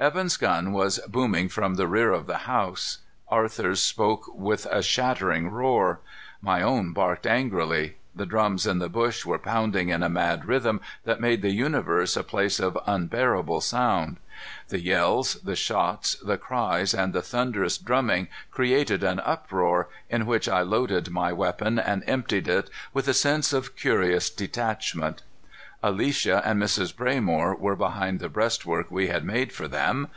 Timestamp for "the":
1.74-1.86, 2.26-2.48, 8.16-8.24, 8.78-8.88, 11.42-11.50, 14.68-14.80, 15.44-15.54, 16.24-16.38, 17.12-17.20, 28.20-28.28